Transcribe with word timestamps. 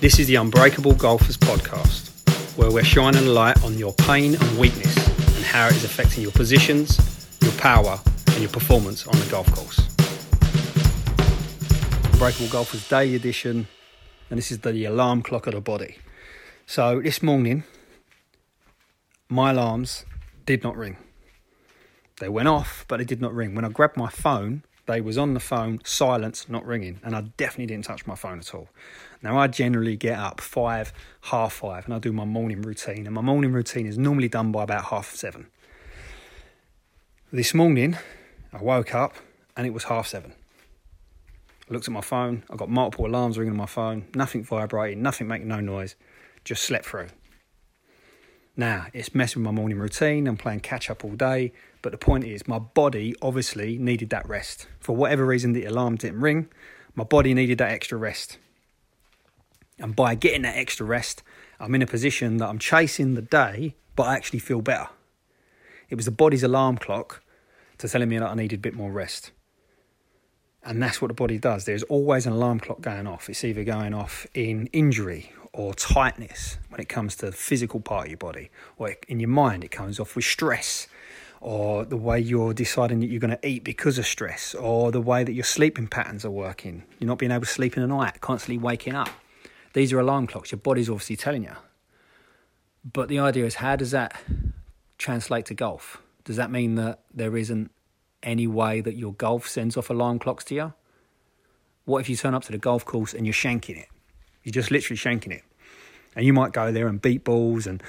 This 0.00 0.20
is 0.20 0.28
the 0.28 0.36
Unbreakable 0.36 0.94
Golfers 0.94 1.36
podcast, 1.36 2.56
where 2.56 2.70
we're 2.70 2.84
shining 2.84 3.26
a 3.26 3.30
light 3.30 3.60
on 3.64 3.76
your 3.76 3.92
pain 3.94 4.36
and 4.36 4.56
weakness 4.56 4.96
and 5.34 5.44
how 5.44 5.66
it 5.66 5.74
is 5.74 5.82
affecting 5.82 6.22
your 6.22 6.30
positions, 6.30 7.00
your 7.42 7.50
power, 7.54 7.98
and 8.28 8.38
your 8.38 8.48
performance 8.48 9.08
on 9.08 9.18
the 9.18 9.26
golf 9.26 9.50
course. 9.52 9.80
Unbreakable 12.12 12.48
Golfers 12.48 12.88
Day 12.88 13.12
Edition, 13.16 13.66
and 14.30 14.38
this 14.38 14.52
is 14.52 14.60
the 14.60 14.84
alarm 14.84 15.20
clock 15.20 15.48
of 15.48 15.54
the 15.54 15.60
body. 15.60 15.96
So 16.64 17.00
this 17.00 17.20
morning, 17.20 17.64
my 19.28 19.50
alarms 19.50 20.04
did 20.46 20.62
not 20.62 20.76
ring. 20.76 20.96
They 22.20 22.28
went 22.28 22.46
off, 22.46 22.84
but 22.86 22.98
they 22.98 23.04
did 23.04 23.20
not 23.20 23.34
ring. 23.34 23.56
When 23.56 23.64
I 23.64 23.68
grabbed 23.68 23.96
my 23.96 24.10
phone, 24.10 24.62
they 24.88 25.00
was 25.00 25.16
on 25.16 25.34
the 25.34 25.40
phone, 25.40 25.80
silence, 25.84 26.48
not 26.48 26.66
ringing, 26.66 26.98
and 27.04 27.14
I 27.14 27.20
definitely 27.36 27.66
didn't 27.66 27.84
touch 27.84 28.06
my 28.06 28.16
phone 28.16 28.38
at 28.38 28.54
all. 28.54 28.68
Now 29.22 29.38
I 29.38 29.46
generally 29.46 29.96
get 29.96 30.18
up 30.18 30.40
five, 30.40 30.92
half 31.22 31.52
five, 31.52 31.84
and 31.84 31.94
I 31.94 31.98
do 31.98 32.12
my 32.12 32.24
morning 32.24 32.62
routine, 32.62 33.06
and 33.06 33.14
my 33.14 33.20
morning 33.20 33.52
routine 33.52 33.86
is 33.86 33.98
normally 33.98 34.28
done 34.28 34.50
by 34.50 34.64
about 34.64 34.86
half 34.86 35.14
seven. 35.14 35.46
This 37.30 37.52
morning, 37.52 37.98
I 38.52 38.62
woke 38.62 38.94
up 38.94 39.14
and 39.54 39.66
it 39.66 39.74
was 39.74 39.84
half 39.84 40.06
seven. 40.06 40.32
I 41.68 41.74
looked 41.74 41.86
at 41.86 41.92
my 41.92 42.00
phone. 42.00 42.44
I 42.48 42.56
got 42.56 42.70
multiple 42.70 43.06
alarms 43.06 43.36
ringing 43.36 43.52
on 43.52 43.58
my 43.58 43.66
phone. 43.66 44.06
Nothing 44.14 44.42
vibrating. 44.42 45.02
Nothing 45.02 45.28
making 45.28 45.48
no 45.48 45.60
noise. 45.60 45.94
Just 46.44 46.64
slept 46.64 46.86
through. 46.86 47.08
Now 48.58 48.86
it's 48.92 49.14
messing 49.14 49.40
with 49.40 49.54
my 49.54 49.56
morning 49.56 49.78
routine. 49.78 50.26
I'm 50.26 50.36
playing 50.36 50.60
catch 50.60 50.90
up 50.90 51.04
all 51.04 51.12
day. 51.12 51.52
But 51.80 51.92
the 51.92 51.98
point 51.98 52.24
is, 52.24 52.48
my 52.48 52.58
body 52.58 53.14
obviously 53.22 53.78
needed 53.78 54.10
that 54.10 54.28
rest. 54.28 54.66
For 54.80 54.96
whatever 54.96 55.24
reason, 55.24 55.52
the 55.52 55.64
alarm 55.64 55.94
didn't 55.94 56.20
ring. 56.20 56.48
My 56.96 57.04
body 57.04 57.34
needed 57.34 57.58
that 57.58 57.70
extra 57.70 57.96
rest. 57.96 58.36
And 59.78 59.94
by 59.94 60.16
getting 60.16 60.42
that 60.42 60.56
extra 60.56 60.84
rest, 60.84 61.22
I'm 61.60 61.72
in 61.76 61.82
a 61.82 61.86
position 61.86 62.38
that 62.38 62.48
I'm 62.48 62.58
chasing 62.58 63.14
the 63.14 63.22
day, 63.22 63.76
but 63.94 64.08
I 64.08 64.16
actually 64.16 64.40
feel 64.40 64.60
better. 64.60 64.88
It 65.88 65.94
was 65.94 66.06
the 66.06 66.10
body's 66.10 66.42
alarm 66.42 66.78
clock 66.78 67.22
to 67.78 67.88
telling 67.88 68.08
me 68.08 68.18
that 68.18 68.28
I 68.28 68.34
needed 68.34 68.56
a 68.56 68.60
bit 68.60 68.74
more 68.74 68.90
rest. 68.90 69.30
And 70.64 70.82
that's 70.82 71.00
what 71.00 71.08
the 71.08 71.14
body 71.14 71.38
does. 71.38 71.64
There's 71.64 71.84
always 71.84 72.26
an 72.26 72.32
alarm 72.32 72.58
clock 72.58 72.80
going 72.80 73.06
off. 73.06 73.30
It's 73.30 73.44
either 73.44 73.62
going 73.62 73.94
off 73.94 74.26
in 74.34 74.66
injury 74.72 75.32
or 75.58 75.74
tightness 75.74 76.56
when 76.68 76.80
it 76.80 76.88
comes 76.88 77.16
to 77.16 77.26
the 77.26 77.32
physical 77.32 77.80
part 77.80 78.04
of 78.04 78.10
your 78.10 78.16
body, 78.16 78.48
or 78.76 78.94
in 79.08 79.18
your 79.18 79.28
mind, 79.28 79.64
it 79.64 79.72
comes 79.72 79.98
off 79.98 80.14
with 80.14 80.24
stress, 80.24 80.86
or 81.40 81.84
the 81.84 81.96
way 81.96 82.18
you're 82.18 82.54
deciding 82.54 83.00
that 83.00 83.08
you're 83.08 83.18
going 83.18 83.36
to 83.36 83.46
eat 83.46 83.64
because 83.64 83.98
of 83.98 84.06
stress, 84.06 84.54
or 84.54 84.92
the 84.92 85.00
way 85.00 85.24
that 85.24 85.32
your 85.32 85.44
sleeping 85.44 85.88
patterns 85.88 86.24
are 86.24 86.30
working. 86.30 86.84
You're 87.00 87.08
not 87.08 87.18
being 87.18 87.32
able 87.32 87.44
to 87.44 87.50
sleep 87.50 87.76
in 87.76 87.82
the 87.82 87.88
night, 87.88 88.20
constantly 88.20 88.56
waking 88.56 88.94
up. 88.94 89.08
These 89.72 89.92
are 89.92 89.98
alarm 89.98 90.28
clocks. 90.28 90.52
Your 90.52 90.60
body's 90.60 90.88
obviously 90.88 91.16
telling 91.16 91.42
you. 91.42 91.56
But 92.92 93.08
the 93.08 93.18
idea 93.18 93.44
is, 93.44 93.56
how 93.56 93.74
does 93.74 93.90
that 93.90 94.16
translate 94.96 95.46
to 95.46 95.54
golf? 95.54 96.00
Does 96.22 96.36
that 96.36 96.52
mean 96.52 96.76
that 96.76 97.00
there 97.12 97.36
isn't 97.36 97.72
any 98.22 98.46
way 98.46 98.80
that 98.80 98.94
your 98.94 99.12
golf 99.12 99.48
sends 99.48 99.76
off 99.76 99.90
alarm 99.90 100.20
clocks 100.20 100.44
to 100.44 100.54
you? 100.54 100.72
What 101.84 101.98
if 101.98 102.08
you 102.08 102.14
turn 102.14 102.34
up 102.34 102.44
to 102.44 102.52
the 102.52 102.58
golf 102.58 102.84
course 102.84 103.12
and 103.12 103.26
you're 103.26 103.32
shanking 103.32 103.76
it? 103.76 103.88
You're 104.44 104.52
just 104.52 104.70
literally 104.70 104.96
shanking 104.96 105.32
it. 105.32 105.42
And 106.16 106.24
you 106.26 106.32
might 106.32 106.52
go 106.52 106.72
there 106.72 106.88
and 106.88 107.00
beat 107.00 107.24
balls 107.24 107.66
and 107.66 107.82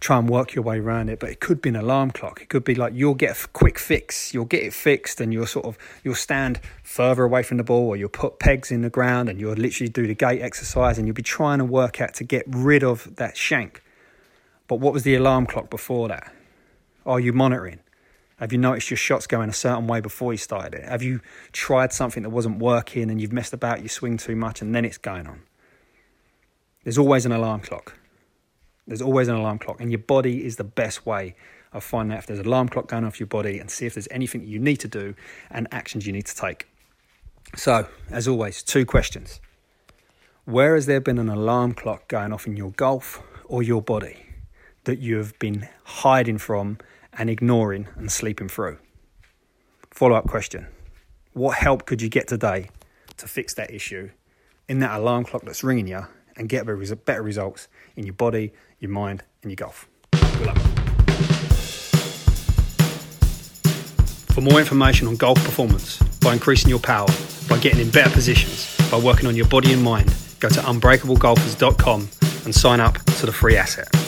try 0.00 0.18
and 0.18 0.28
work 0.28 0.54
your 0.54 0.62
way 0.62 0.78
around 0.78 1.08
it, 1.08 1.18
but 1.18 1.30
it 1.30 1.40
could 1.40 1.62
be 1.62 1.70
an 1.70 1.76
alarm 1.76 2.10
clock. 2.10 2.40
It 2.42 2.48
could 2.48 2.64
be 2.64 2.74
like 2.74 2.92
you'll 2.94 3.14
get 3.14 3.36
a 3.36 3.48
quick 3.48 3.78
fix, 3.78 4.34
you'll 4.34 4.44
get 4.44 4.62
it 4.62 4.74
fixed, 4.74 5.20
and 5.20 5.32
you'll 5.32 5.46
sort 5.46 5.64
of 5.64 5.78
you'll 6.02 6.14
stand 6.14 6.60
further 6.82 7.24
away 7.24 7.42
from 7.42 7.56
the 7.56 7.64
ball, 7.64 7.88
or 7.88 7.96
you'll 7.96 8.08
put 8.08 8.38
pegs 8.38 8.70
in 8.70 8.82
the 8.82 8.90
ground, 8.90 9.28
and 9.28 9.40
you'll 9.40 9.54
literally 9.54 9.88
do 9.88 10.06
the 10.06 10.14
gate 10.14 10.42
exercise, 10.42 10.98
and 10.98 11.06
you'll 11.06 11.14
be 11.14 11.22
trying 11.22 11.58
to 11.58 11.64
work 11.64 12.00
out 12.00 12.14
to 12.14 12.24
get 12.24 12.44
rid 12.46 12.84
of 12.84 13.16
that 13.16 13.36
shank. 13.36 13.82
But 14.68 14.76
what 14.76 14.92
was 14.92 15.02
the 15.04 15.14
alarm 15.14 15.46
clock 15.46 15.70
before 15.70 16.08
that? 16.08 16.32
Are 17.06 17.20
you 17.20 17.32
monitoring? 17.32 17.80
Have 18.38 18.52
you 18.52 18.58
noticed 18.58 18.90
your 18.90 18.96
shots 18.96 19.26
going 19.26 19.48
a 19.48 19.54
certain 19.54 19.86
way 19.86 20.00
before 20.00 20.32
you 20.32 20.38
started 20.38 20.74
it? 20.74 20.84
Have 20.84 21.02
you 21.02 21.20
tried 21.52 21.92
something 21.92 22.24
that 22.24 22.30
wasn't 22.30 22.58
working 22.58 23.10
and 23.10 23.20
you've 23.20 23.32
messed 23.32 23.52
about, 23.52 23.82
you 23.82 23.88
swing 23.88 24.16
too 24.16 24.36
much, 24.36 24.60
and 24.60 24.74
then 24.74 24.84
it's 24.84 24.98
going 24.98 25.26
on? 25.26 25.42
There's 26.84 26.98
always 26.98 27.26
an 27.26 27.32
alarm 27.32 27.60
clock. 27.60 27.98
There's 28.86 29.00
always 29.00 29.28
an 29.28 29.34
alarm 29.34 29.58
clock, 29.58 29.80
and 29.80 29.90
your 29.90 29.98
body 29.98 30.44
is 30.44 30.56
the 30.56 30.64
best 30.64 31.06
way 31.06 31.34
of 31.72 31.82
finding 31.82 32.14
out 32.14 32.20
if 32.20 32.26
there's 32.26 32.38
an 32.38 32.46
alarm 32.46 32.68
clock 32.68 32.88
going 32.88 33.04
off 33.04 33.18
your 33.18 33.26
body 33.26 33.58
and 33.58 33.70
see 33.70 33.86
if 33.86 33.94
there's 33.94 34.08
anything 34.10 34.46
you 34.46 34.58
need 34.58 34.76
to 34.76 34.88
do 34.88 35.14
and 35.50 35.66
actions 35.72 36.06
you 36.06 36.12
need 36.12 36.26
to 36.26 36.36
take. 36.36 36.68
So, 37.56 37.88
as 38.10 38.28
always, 38.28 38.62
two 38.62 38.84
questions. 38.84 39.40
Where 40.44 40.74
has 40.74 40.84
there 40.84 41.00
been 41.00 41.18
an 41.18 41.30
alarm 41.30 41.72
clock 41.72 42.06
going 42.08 42.32
off 42.32 42.46
in 42.46 42.56
your 42.56 42.72
golf 42.72 43.22
or 43.46 43.62
your 43.62 43.80
body 43.80 44.26
that 44.84 44.98
you 44.98 45.16
have 45.16 45.38
been 45.38 45.68
hiding 45.84 46.36
from 46.36 46.78
and 47.14 47.30
ignoring 47.30 47.88
and 47.96 48.12
sleeping 48.12 48.48
through? 48.48 48.78
Follow 49.90 50.16
up 50.16 50.26
question 50.26 50.66
What 51.32 51.56
help 51.56 51.86
could 51.86 52.02
you 52.02 52.10
get 52.10 52.28
today 52.28 52.68
to 53.16 53.26
fix 53.26 53.54
that 53.54 53.72
issue 53.72 54.10
in 54.68 54.80
that 54.80 54.98
alarm 54.98 55.24
clock 55.24 55.44
that's 55.44 55.64
ringing 55.64 55.88
you 55.88 56.06
and 56.36 56.48
get 56.48 56.66
better 56.66 57.22
results 57.22 57.68
in 57.96 58.04
your 58.04 58.14
body, 58.14 58.52
your 58.80 58.90
mind, 58.90 59.22
and 59.42 59.50
your 59.50 59.56
golf. 59.56 59.88
Good 60.12 60.46
luck. 60.46 60.58
For 64.34 64.40
more 64.40 64.58
information 64.58 65.06
on 65.06 65.16
golf 65.16 65.42
performance, 65.44 66.02
by 66.18 66.32
increasing 66.32 66.68
your 66.68 66.80
power, 66.80 67.06
by 67.48 67.58
getting 67.58 67.80
in 67.80 67.90
better 67.90 68.10
positions, 68.10 68.76
by 68.90 68.98
working 68.98 69.26
on 69.28 69.36
your 69.36 69.46
body 69.46 69.72
and 69.72 69.82
mind, 69.82 70.12
go 70.40 70.48
to 70.48 70.60
unbreakablegolfers.com 70.60 72.08
and 72.44 72.54
sign 72.54 72.80
up 72.80 72.94
to 73.04 73.26
the 73.26 73.32
free 73.32 73.56
asset. 73.56 74.03